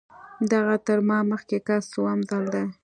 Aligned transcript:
دغه 0.51 0.75
تر 0.87 0.99
ما 1.07 1.19
مخکې 1.31 1.57
کس 1.67 1.83
څووم 1.93 2.19
ځل 2.29 2.43
دی. 2.53 2.63